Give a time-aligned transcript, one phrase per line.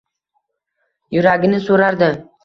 [1.17, 2.09] Yuragini so’rardi.